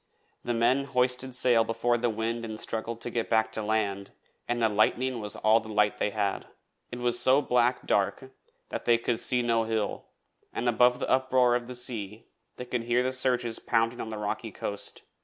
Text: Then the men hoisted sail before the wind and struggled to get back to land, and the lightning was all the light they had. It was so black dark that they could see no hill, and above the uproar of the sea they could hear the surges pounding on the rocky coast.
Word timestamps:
Then 0.43 0.55
the 0.55 0.59
men 0.59 0.83
hoisted 0.85 1.35
sail 1.35 1.63
before 1.63 1.95
the 1.95 2.09
wind 2.09 2.43
and 2.43 2.59
struggled 2.59 3.01
to 3.01 3.11
get 3.11 3.29
back 3.29 3.51
to 3.51 3.61
land, 3.61 4.09
and 4.47 4.59
the 4.59 4.67
lightning 4.67 5.19
was 5.21 5.35
all 5.35 5.59
the 5.59 5.69
light 5.69 5.99
they 5.99 6.09
had. 6.09 6.47
It 6.91 6.97
was 6.97 7.19
so 7.19 7.39
black 7.39 7.85
dark 7.85 8.31
that 8.69 8.85
they 8.85 8.97
could 8.97 9.19
see 9.19 9.43
no 9.43 9.65
hill, 9.65 10.05
and 10.51 10.67
above 10.67 10.97
the 10.99 11.07
uproar 11.07 11.55
of 11.55 11.67
the 11.67 11.75
sea 11.75 12.25
they 12.55 12.65
could 12.65 12.85
hear 12.85 13.03
the 13.03 13.13
surges 13.13 13.59
pounding 13.59 14.01
on 14.01 14.09
the 14.09 14.17
rocky 14.17 14.51
coast. 14.51 15.03